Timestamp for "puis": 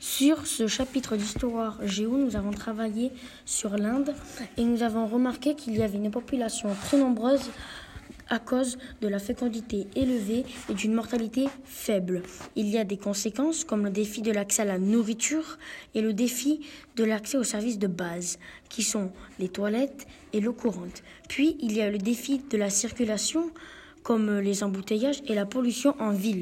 21.28-21.56